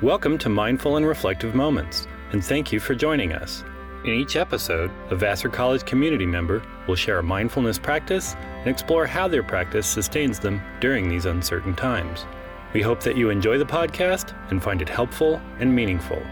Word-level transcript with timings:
Welcome 0.00 0.38
to 0.38 0.48
Mindful 0.48 0.96
and 0.96 1.04
Reflective 1.04 1.56
Moments, 1.56 2.06
and 2.30 2.44
thank 2.44 2.70
you 2.70 2.78
for 2.78 2.94
joining 2.94 3.32
us. 3.32 3.64
In 4.04 4.12
each 4.12 4.36
episode, 4.36 4.92
a 5.10 5.16
Vassar 5.16 5.48
College 5.48 5.84
community 5.84 6.24
member 6.24 6.62
will 6.86 6.94
share 6.94 7.18
a 7.18 7.22
mindfulness 7.24 7.80
practice 7.80 8.36
and 8.36 8.68
explore 8.68 9.06
how 9.06 9.26
their 9.26 9.42
practice 9.42 9.88
sustains 9.88 10.38
them 10.38 10.62
during 10.78 11.08
these 11.08 11.26
uncertain 11.26 11.74
times. 11.74 12.26
We 12.74 12.80
hope 12.80 13.00
that 13.00 13.16
you 13.16 13.30
enjoy 13.30 13.58
the 13.58 13.64
podcast 13.64 14.36
and 14.52 14.62
find 14.62 14.80
it 14.80 14.88
helpful 14.88 15.42
and 15.58 15.74
meaningful. 15.74 16.22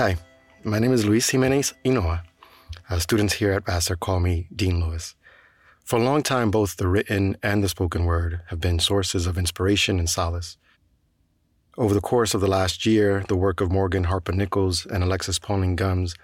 Hi, 0.00 0.16
my 0.64 0.78
name 0.78 0.94
is 0.94 1.04
Luis 1.04 1.28
Jimenez 1.28 1.74
Inoa. 1.84 2.22
Uh, 2.88 2.98
students 2.98 3.34
here 3.34 3.52
at 3.52 3.66
Vassar 3.66 3.96
call 3.96 4.18
me 4.18 4.48
Dean 4.56 4.80
Lewis. 4.80 5.14
For 5.84 5.98
a 5.98 6.02
long 6.02 6.22
time, 6.22 6.50
both 6.50 6.78
the 6.78 6.88
written 6.88 7.36
and 7.42 7.62
the 7.62 7.68
spoken 7.68 8.06
word 8.06 8.40
have 8.46 8.62
been 8.62 8.78
sources 8.78 9.26
of 9.26 9.36
inspiration 9.36 9.98
and 9.98 10.08
solace. 10.08 10.56
Over 11.76 11.92
the 11.92 12.00
course 12.00 12.32
of 12.32 12.40
the 12.40 12.48
last 12.48 12.86
year, 12.86 13.26
the 13.28 13.36
work 13.36 13.60
of 13.60 13.70
Morgan 13.70 14.04
Harper 14.04 14.32
Nichols 14.32 14.86
and 14.86 15.04
Alexis 15.04 15.38
Pauline 15.38 15.76
Gumbs 15.76 16.14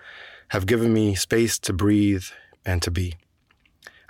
have 0.48 0.64
given 0.64 0.94
me 0.94 1.14
space 1.14 1.58
to 1.58 1.74
breathe 1.74 2.24
and 2.64 2.80
to 2.80 2.90
be. 2.90 3.16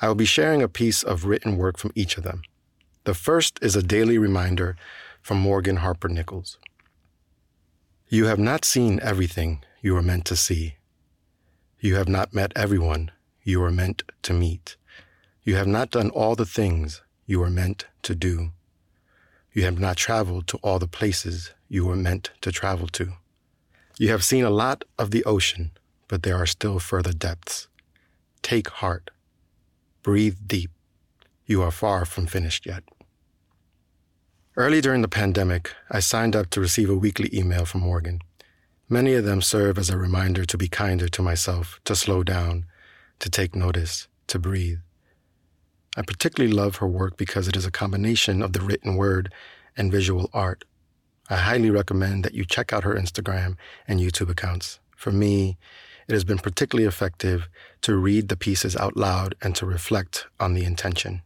I 0.01 0.07
will 0.07 0.15
be 0.15 0.27
sharing 0.27 0.63
a 0.63 0.69
piece 0.69 1.03
of 1.03 1.25
written 1.25 1.57
work 1.57 1.77
from 1.77 1.91
each 1.97 2.17
of 2.17 2.23
them. 2.23 2.43
The 3.03 3.15
first 3.15 3.59
is 3.61 3.75
a 3.75 3.83
daily 3.83 4.17
reminder 4.17 4.77
from 5.23 5.41
Morgan 5.41 5.79
Harper 5.79 6.09
Nichols. 6.09 6.57
You 8.09 8.27
have 8.27 8.39
not 8.39 8.65
seen 8.65 9.01
everything 9.03 9.65
you 9.83 9.93
were 9.95 10.03
meant 10.03 10.27
to 10.27 10.37
see. 10.37 10.77
You 11.81 11.97
have 11.97 12.09
not 12.09 12.33
met 12.33 12.53
everyone 12.55 13.11
you 13.43 13.59
were 13.59 13.73
meant 13.73 14.05
to 14.23 14.33
meet. 14.33 14.77
You 15.43 15.57
have 15.57 15.67
not 15.67 15.91
done 15.91 16.11
all 16.11 16.37
the 16.37 16.47
things 16.47 17.03
you 17.27 17.41
were 17.41 17.51
meant 17.51 17.87
to 18.03 18.15
do. 18.15 18.51
You 19.53 19.65
have 19.65 19.81
not 19.81 19.97
traveled 19.97 20.47
to 20.49 20.59
all 20.59 20.79
the 20.79 20.87
places 20.87 21.53
you 21.69 21.85
were 21.85 21.97
meant 21.97 22.31
to 22.43 22.53
travel 22.53 22.87
to. 22.89 23.15
You 23.99 24.11
have 24.11 24.23
seen 24.23 24.45
a 24.45 24.51
lot 24.51 24.85
of 24.97 25.11
the 25.11 25.25
ocean, 25.25 25.73
but 26.07 26.23
there 26.23 26.37
are 26.37 26.47
still 26.47 26.79
further 26.79 27.13
depths. 27.13 27.67
Take 28.41 28.69
heart. 28.69 29.11
Breathe 30.05 30.39
deep. 30.47 30.71
You 31.45 31.61
are 31.63 31.73
far 31.73 32.05
from 32.05 32.27
finished 32.27 32.67
yet. 32.67 32.85
Early 34.59 34.81
during 34.81 35.03
the 35.03 35.09
pandemic, 35.09 35.75
I 35.91 36.01
signed 36.01 36.35
up 36.35 36.49
to 36.49 36.63
receive 36.63 36.89
a 36.89 36.95
weekly 36.95 37.29
email 37.31 37.67
from 37.67 37.83
Morgan. 37.83 38.23
Many 38.89 39.13
of 39.13 39.27
them 39.27 39.43
serve 39.43 39.77
as 39.77 39.91
a 39.91 39.99
reminder 39.99 40.47
to 40.47 40.57
be 40.57 40.67
kinder 40.67 41.11
to 41.11 41.21
myself, 41.21 41.79
to 41.85 41.95
slow 41.95 42.23
down, 42.23 42.65
to 43.19 43.29
take 43.29 43.55
notice, 43.55 44.09
to 44.29 44.39
breathe. 44.39 44.79
I 45.95 46.01
particularly 46.01 46.55
love 46.55 46.77
her 46.77 46.87
work 46.87 47.19
because 47.19 47.49
it 47.49 47.55
is 47.55 47.67
a 47.67 47.71
combination 47.71 48.41
of 48.41 48.55
the 48.55 48.63
written 48.63 48.97
word 48.97 49.31
and 49.77 49.93
visual 49.93 50.31
art. 50.33 50.65
I 51.29 51.37
highly 51.37 51.69
recommend 51.69 52.25
that 52.25 52.33
you 52.33 52.47
check 52.47 52.73
out 52.73 52.85
her 52.85 52.95
Instagram 52.95 53.59
and 53.87 54.01
YouTube 54.01 54.31
accounts. 54.31 54.81
For 54.97 55.13
me, 55.13 55.59
it 56.09 56.15
has 56.15 56.25
been 56.25 56.39
particularly 56.39 56.89
effective 56.89 57.47
to 57.83 57.95
read 57.95 58.31
the 58.31 58.39
pieces 58.39 58.75
out 58.75 58.97
loud 58.97 59.35
and 59.43 59.55
to 59.57 59.67
reflect 59.67 60.29
on 60.41 60.55
the 60.55 60.65
intention. 60.65 61.21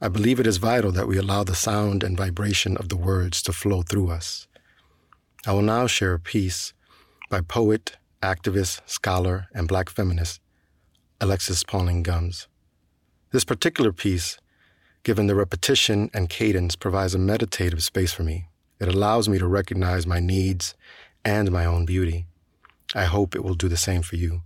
I 0.00 0.06
believe 0.06 0.38
it 0.38 0.46
is 0.46 0.58
vital 0.58 0.92
that 0.92 1.08
we 1.08 1.18
allow 1.18 1.42
the 1.42 1.56
sound 1.56 2.04
and 2.04 2.16
vibration 2.16 2.76
of 2.76 2.88
the 2.88 2.96
words 2.96 3.42
to 3.42 3.52
flow 3.52 3.82
through 3.82 4.10
us. 4.10 4.46
I 5.44 5.52
will 5.52 5.62
now 5.62 5.88
share 5.88 6.14
a 6.14 6.20
piece 6.20 6.72
by 7.30 7.40
poet, 7.40 7.96
activist, 8.22 8.80
scholar, 8.86 9.48
and 9.52 9.66
black 9.66 9.90
feminist 9.90 10.40
Alexis 11.20 11.64
Pauline 11.64 12.04
Gumbs. 12.04 12.46
This 13.32 13.44
particular 13.44 13.92
piece, 13.92 14.38
given 15.02 15.26
the 15.26 15.34
repetition 15.34 16.10
and 16.14 16.30
cadence, 16.30 16.76
provides 16.76 17.16
a 17.16 17.18
meditative 17.18 17.82
space 17.82 18.12
for 18.12 18.22
me. 18.22 18.46
It 18.78 18.86
allows 18.86 19.28
me 19.28 19.38
to 19.38 19.48
recognize 19.48 20.06
my 20.06 20.20
needs 20.20 20.76
and 21.24 21.50
my 21.50 21.64
own 21.64 21.84
beauty. 21.84 22.26
I 22.94 23.04
hope 23.04 23.34
it 23.34 23.42
will 23.42 23.54
do 23.54 23.68
the 23.68 23.76
same 23.76 24.02
for 24.02 24.14
you. 24.14 24.42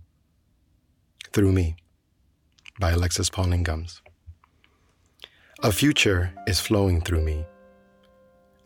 Through 1.31 1.51
Me 1.51 1.75
by 2.79 2.89
Alexis 2.89 3.29
Pauline 3.29 3.63
Gumbs. 3.63 4.02
A 5.61 5.71
future 5.71 6.33
is 6.47 6.59
flowing 6.59 6.99
through 6.99 7.21
me. 7.21 7.45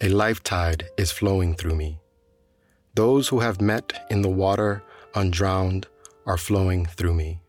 A 0.02 0.10
life 0.10 0.42
tide 0.42 0.88
is 0.98 1.12
flowing 1.12 1.54
through 1.54 1.76
me. 1.76 2.00
Those 2.96 3.28
who 3.28 3.40
have 3.40 3.62
met 3.62 4.08
in 4.10 4.22
the 4.22 4.30
water 4.30 4.82
undrowned 5.14 5.86
are 6.26 6.38
flowing 6.38 6.86
through 6.86 7.14
me. 7.14 7.42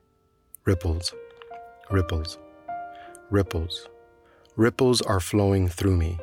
Ripples, 0.67 1.15
ripples, 1.89 2.37
ripples, 3.31 3.89
ripples 4.57 5.01
are 5.03 5.21
flowing 5.21 5.69
through 5.69 5.97
me. 5.97 6.19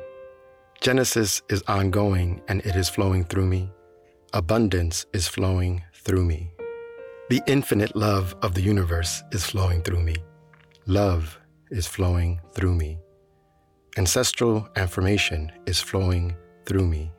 Genesis 0.80 1.42
is 1.48 1.64
ongoing 1.66 2.42
and 2.48 2.60
it 2.66 2.76
is 2.76 2.88
flowing 2.88 3.24
through 3.24 3.46
me. 3.46 3.72
Abundance 4.34 5.06
is 5.14 5.26
flowing 5.26 5.82
through 5.94 6.24
me. 6.24 6.52
The 7.30 7.42
infinite 7.46 7.96
love 7.96 8.36
of 8.42 8.54
the 8.54 8.62
universe 8.62 9.22
is 9.32 9.44
flowing 9.44 9.82
through 9.82 10.02
me. 10.02 10.16
Love 10.86 11.40
is 11.70 11.86
flowing 11.86 12.40
through 12.52 12.74
me. 12.74 12.98
Ancestral 13.98 14.68
affirmation 14.76 15.50
is 15.64 15.80
flowing 15.80 16.36
through 16.66 16.86
me. 16.86 17.10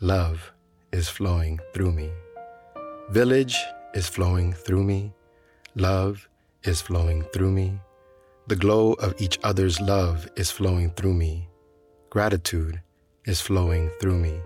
Love 0.00 0.52
is 0.92 1.08
flowing 1.08 1.60
through 1.72 1.92
me. 1.92 2.10
Village 3.10 3.56
is 3.94 4.08
flowing 4.08 4.52
through 4.52 4.82
me. 4.82 5.12
Love 5.76 6.28
is 6.64 6.80
flowing 6.80 7.22
through 7.32 7.52
me. 7.52 7.78
The 8.48 8.56
glow 8.56 8.94
of 8.94 9.14
each 9.20 9.38
other's 9.44 9.80
love 9.80 10.28
is 10.34 10.50
flowing 10.50 10.90
through 10.90 11.14
me. 11.14 11.48
Gratitude 12.10 12.80
is 13.24 13.40
flowing 13.40 13.88
through 14.00 14.18
me. 14.18 14.40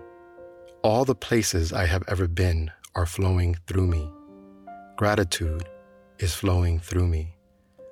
All 0.82 1.06
the 1.06 1.14
places 1.14 1.72
I 1.72 1.86
have 1.86 2.04
ever 2.08 2.28
been 2.28 2.70
are 2.94 3.06
flowing 3.06 3.56
through 3.66 3.86
me. 3.86 4.06
Gratitude 4.98 5.66
is 6.19 6.34
flowing 6.34 6.78
through 6.78 7.06
me. 7.06 7.38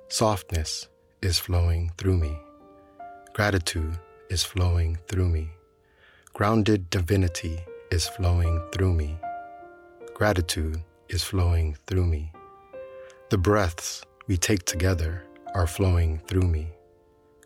Softness 0.09 0.89
is 1.23 1.39
flowing 1.39 1.91
through 1.97 2.17
me. 2.17 2.37
Gratitude 3.33 3.97
is 4.29 4.43
flowing 4.43 4.99
through 5.07 5.27
me. 5.27 5.49
Grounded 6.33 6.91
divinity 6.91 7.57
is 7.89 8.07
flowing 8.07 8.61
through 8.71 8.93
me. 8.93 9.17
Gratitude 10.13 10.83
is 11.09 11.23
flowing 11.23 11.75
through 11.87 12.05
me. 12.05 12.31
The 13.31 13.39
breaths 13.39 14.05
we 14.27 14.37
take 14.37 14.65
together 14.65 15.23
are 15.55 15.65
flowing 15.65 16.19
through 16.27 16.47
me. 16.47 16.67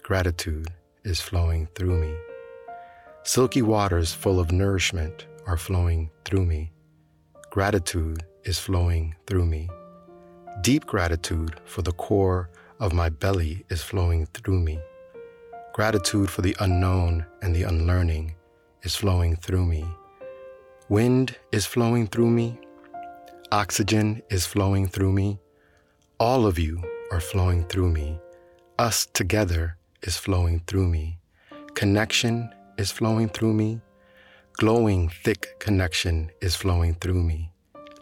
Gratitude 0.04 0.68
is 1.06 1.22
flowing 1.22 1.70
through 1.74 2.02
me. 2.02 2.14
Silky 3.24 3.62
waters 3.62 4.14
full 4.14 4.42
of 4.42 4.52
nourishment 4.52 5.26
are 5.46 5.56
flowing 5.56 6.10
through 6.26 6.46
me. 6.46 6.70
Gratitude 7.50 8.26
is 8.44 8.60
flowing 8.60 9.16
through 9.26 9.46
me. 9.46 9.70
Deep 10.60 10.86
gratitude 10.86 11.62
for 11.64 11.82
the 11.82 11.94
core 11.94 12.50
of 12.78 12.92
my 12.92 13.08
belly 13.08 13.64
is 13.70 13.82
flowing 13.82 14.26
through 14.26 14.60
me. 14.60 14.78
Gratitude 15.78 16.32
for 16.32 16.42
the 16.42 16.56
unknown 16.60 17.24
and 17.44 17.56
the 17.56 17.62
unlearning 17.62 18.34
is 18.82 18.96
flowing 18.96 19.36
through 19.36 19.64
me. 19.64 19.86
Wind 20.90 21.36
is 21.52 21.68
flowing 21.68 22.08
through 22.08 22.32
me. 22.32 22.60
Oxygen 23.52 24.24
is 24.32 24.44
flowing 24.44 24.88
through 24.88 25.12
me. 25.12 25.38
All 26.20 26.48
of 26.48 26.58
you 26.58 26.82
are 27.12 27.20
flowing 27.20 27.64
through 27.66 27.92
me. 27.92 28.20
Us 28.80 29.06
together 29.14 29.78
is 30.02 30.18
flowing 30.18 30.64
through 30.66 30.88
me. 30.88 31.20
Connection 31.76 32.50
is 32.80 32.90
flowing 32.90 33.30
through 33.30 33.54
me. 33.54 33.80
Glowing, 34.54 35.10
thick 35.10 35.60
connection 35.60 36.32
is 36.42 36.56
flowing 36.56 36.96
through 36.96 37.22
me. 37.22 37.52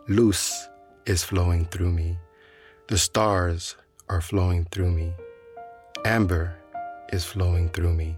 Loose 0.07 0.69
is 1.05 1.25
flowing 1.25 1.65
through 1.65 1.91
me. 1.91 2.17
The 2.87 2.97
stars 2.97 3.75
are 4.07 4.21
flowing 4.21 4.63
through 4.71 4.91
me. 4.91 5.13
Amber 6.05 6.55
is 7.09 7.23
flowing 7.23 7.69
through 7.69 7.93
me. 7.93 8.17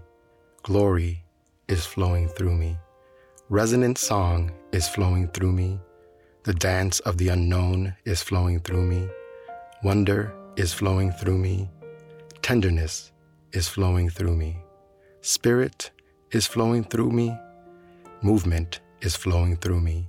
Glory 0.62 1.22
is 1.68 1.84
flowing 1.84 2.28
through 2.28 2.54
me. 2.54 2.76
Resonant 3.48 3.98
song 3.98 4.52
is 4.72 4.88
flowing 4.88 5.28
through 5.28 5.52
me. 5.52 5.80
The 6.44 6.54
dance 6.54 7.00
of 7.00 7.18
the 7.18 7.28
unknown 7.28 7.94
is 8.04 8.22
flowing 8.22 8.60
through 8.60 8.86
me. 8.86 9.08
Wonder 9.82 10.34
is 10.56 10.72
flowing 10.72 11.12
through 11.12 11.38
me. 11.38 11.70
Tenderness 12.42 13.12
is 13.52 13.68
flowing 13.68 14.10
through 14.10 14.36
me. 14.36 14.56
Spirit 15.20 15.90
is 16.32 16.46
flowing 16.46 16.84
through 16.84 17.10
me. 17.10 17.36
Movement 18.22 18.80
is 19.00 19.14
flowing 19.14 19.56
through 19.56 19.80
me. 19.80 20.08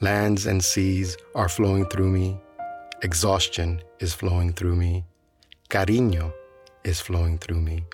Lands 0.00 0.46
and 0.46 0.62
seas 0.62 1.16
are 1.34 1.48
flowing 1.48 1.86
through 1.86 2.10
me. 2.10 2.38
Exhaustion 3.02 3.82
is 3.98 4.12
flowing 4.12 4.52
through 4.52 4.76
me. 4.76 5.04
Cariño 5.70 6.32
is 6.86 7.00
flowing 7.00 7.36
through 7.36 7.60
me. 7.60 7.84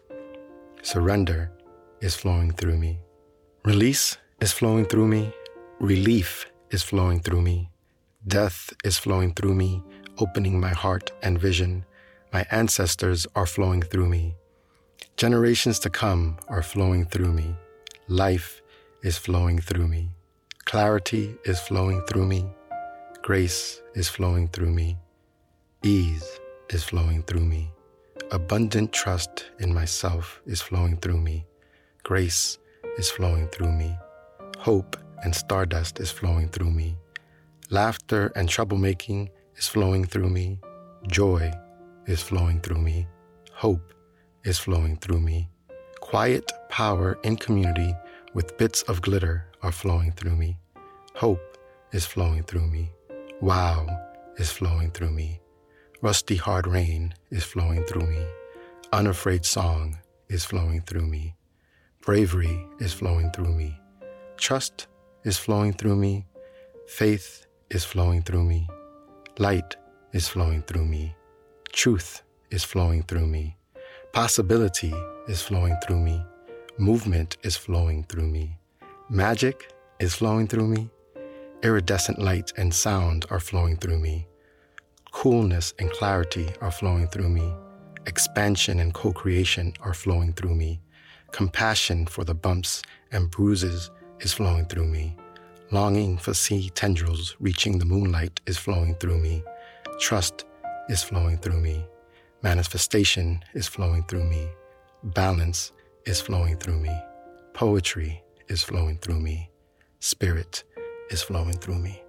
Surrender 0.82 1.50
is 2.02 2.14
flowing 2.14 2.52
through 2.52 2.76
me. 2.76 3.00
Release 3.64 4.18
is 4.40 4.52
flowing 4.52 4.84
through 4.84 5.08
me. 5.08 5.32
Relief 5.80 6.46
is 6.70 6.82
flowing 6.82 7.18
through 7.18 7.40
me. 7.40 7.70
Death 8.28 8.70
is 8.84 8.98
flowing 8.98 9.32
through 9.32 9.54
me, 9.54 9.82
opening 10.18 10.60
my 10.60 10.68
heart 10.68 11.10
and 11.22 11.40
vision. 11.40 11.86
My 12.34 12.46
ancestors 12.50 13.26
are 13.34 13.46
flowing 13.46 13.80
through 13.80 14.10
me. 14.10 14.36
Generations 15.16 15.78
to 15.80 15.90
come 15.90 16.36
are 16.48 16.62
flowing 16.62 17.06
through 17.06 17.32
me. 17.32 17.56
Life 18.08 18.60
is 19.02 19.16
flowing 19.16 19.58
through 19.58 19.88
me. 19.88 20.10
Clarity 20.66 21.34
is 21.44 21.58
flowing 21.58 22.02
through 22.08 22.26
me. 22.26 22.44
Grace 23.22 23.80
is 23.94 24.08
flowing 24.08 24.48
through 24.48 24.70
me. 24.70 24.98
Ease 25.82 26.40
is 26.68 26.84
flowing 26.84 27.22
through 27.22 27.46
me. 27.46 27.70
Abundant 28.30 28.92
trust 28.92 29.50
in 29.58 29.74
myself 29.74 30.40
is 30.46 30.60
flowing 30.60 30.96
through 30.96 31.20
me. 31.20 31.44
Grace 32.02 32.58
is 32.96 33.10
flowing 33.10 33.48
through 33.48 33.72
me. 33.72 33.96
Hope 34.58 34.96
and 35.22 35.34
stardust 35.34 36.00
is 36.00 36.10
flowing 36.10 36.48
through 36.48 36.70
me. 36.70 36.96
Laughter 37.70 38.32
and 38.36 38.48
troublemaking 38.48 39.28
is 39.56 39.68
flowing 39.68 40.04
through 40.04 40.30
me. 40.30 40.58
Joy 41.08 41.52
is 42.06 42.22
flowing 42.22 42.60
through 42.60 42.80
me. 42.80 43.06
Hope 43.52 43.92
is 44.44 44.58
flowing 44.58 44.96
through 44.96 45.20
me. 45.20 45.48
Quiet 46.00 46.50
power 46.68 47.18
in 47.24 47.36
community 47.36 47.94
with 48.34 48.56
bits 48.56 48.82
of 48.82 49.02
glitter 49.02 49.46
are 49.62 49.72
flowing 49.72 50.12
through 50.12 50.36
me. 50.36 50.58
Hope 51.14 51.58
is 51.92 52.06
flowing 52.06 52.42
through 52.44 52.66
me. 52.66 52.90
Wow 53.40 53.86
is 54.38 54.50
flowing 54.50 54.90
through 54.90 55.10
me. 55.10 55.41
Rusty 56.02 56.34
hard 56.34 56.66
rain 56.66 57.14
is 57.30 57.44
flowing 57.44 57.84
through 57.84 58.08
me. 58.08 58.26
Unafraid 58.92 59.44
song 59.44 59.98
is 60.28 60.44
flowing 60.44 60.80
through 60.80 61.06
me. 61.06 61.36
Bravery 62.00 62.66
is 62.80 62.92
flowing 62.92 63.30
through 63.30 63.54
me. 63.54 63.78
Trust 64.36 64.88
is 65.22 65.38
flowing 65.38 65.72
through 65.72 65.94
me. 65.94 66.26
Faith 66.88 67.46
is 67.70 67.84
flowing 67.84 68.20
through 68.20 68.42
me. 68.42 68.66
Light 69.38 69.76
is 70.12 70.26
flowing 70.26 70.62
through 70.62 70.86
me. 70.86 71.14
Truth 71.70 72.22
is 72.50 72.64
flowing 72.64 73.04
through 73.04 73.28
me. 73.28 73.56
Possibility 74.12 74.92
is 75.28 75.40
flowing 75.40 75.76
through 75.86 76.00
me. 76.00 76.20
Movement 76.78 77.36
is 77.44 77.56
flowing 77.56 78.02
through 78.08 78.26
me. 78.26 78.58
Magic 79.08 79.72
is 80.00 80.16
flowing 80.16 80.48
through 80.48 80.66
me. 80.66 80.90
Iridescent 81.62 82.18
light 82.18 82.52
and 82.56 82.74
sound 82.74 83.24
are 83.30 83.38
flowing 83.38 83.76
through 83.76 84.00
me. 84.00 84.26
Coolness 85.12 85.72
and 85.78 85.90
clarity 85.92 86.48
are 86.60 86.70
flowing 86.72 87.06
through 87.06 87.28
me. 87.28 87.54
Expansion 88.06 88.80
and 88.80 88.92
co 88.92 89.12
creation 89.12 89.72
are 89.80 89.94
flowing 89.94 90.32
through 90.32 90.54
me. 90.54 90.80
Compassion 91.30 92.06
for 92.06 92.24
the 92.24 92.34
bumps 92.34 92.82
and 93.12 93.30
bruises 93.30 93.90
is 94.20 94.32
flowing 94.32 94.64
through 94.66 94.86
me. 94.86 95.14
Longing 95.70 96.18
for 96.18 96.34
sea 96.34 96.70
tendrils 96.70 97.36
reaching 97.38 97.78
the 97.78 97.84
moonlight 97.84 98.40
is 98.46 98.58
flowing 98.58 98.94
through 98.96 99.18
me. 99.18 99.44
Trust 100.00 100.44
is 100.88 101.02
flowing 101.02 101.38
through 101.38 101.60
me. 101.60 101.84
Manifestation 102.42 103.44
is 103.54 103.68
flowing 103.68 104.02
through 104.04 104.24
me. 104.24 104.48
Balance 105.04 105.72
is 106.04 106.20
flowing 106.20 106.56
through 106.56 106.80
me. 106.80 106.94
Poetry 107.54 108.22
is 108.48 108.62
flowing 108.62 108.98
through 108.98 109.20
me. 109.20 109.50
Spirit 110.00 110.64
is 111.10 111.22
flowing 111.22 111.56
through 111.58 111.78
me. 111.78 112.01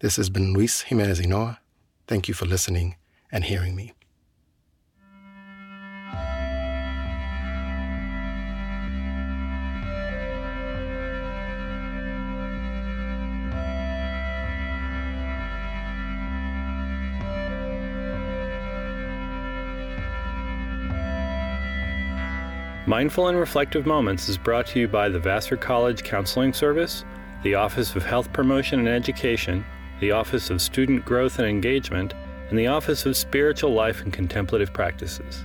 This 0.00 0.14
has 0.14 0.30
been 0.30 0.52
Luis 0.52 0.82
Jimenez 0.82 1.20
Inoa. 1.20 1.58
Thank 2.06 2.28
you 2.28 2.34
for 2.34 2.46
listening 2.46 2.94
and 3.32 3.42
hearing 3.42 3.74
me. 3.74 3.94
Mindful 22.86 23.26
and 23.26 23.36
Reflective 23.36 23.84
Moments 23.84 24.28
is 24.28 24.38
brought 24.38 24.68
to 24.68 24.78
you 24.78 24.86
by 24.86 25.08
the 25.08 25.18
Vassar 25.18 25.56
College 25.56 26.04
Counseling 26.04 26.52
Service, 26.52 27.04
the 27.42 27.56
Office 27.56 27.96
of 27.96 28.04
Health 28.04 28.32
Promotion 28.32 28.78
and 28.78 28.88
Education, 28.88 29.64
the 30.00 30.12
Office 30.12 30.50
of 30.50 30.62
Student 30.62 31.04
Growth 31.04 31.38
and 31.38 31.48
Engagement, 31.48 32.14
and 32.50 32.58
the 32.58 32.68
Office 32.68 33.04
of 33.06 33.16
Spiritual 33.16 33.72
Life 33.72 34.02
and 34.02 34.12
Contemplative 34.12 34.72
Practices. 34.72 35.44